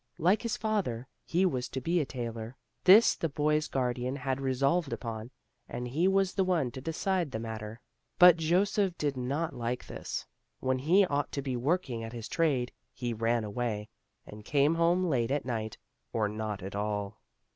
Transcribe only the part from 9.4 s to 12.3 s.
like this; when he ought to be working at his